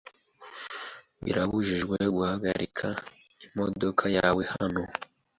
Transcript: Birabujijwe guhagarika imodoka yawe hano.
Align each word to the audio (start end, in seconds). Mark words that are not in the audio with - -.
Birabujijwe 1.23 1.97
guhagarika 2.15 2.87
imodoka 3.45 4.05
yawe 4.17 4.43
hano. 4.53 4.83